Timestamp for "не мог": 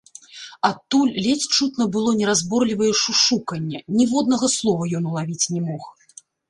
5.57-5.83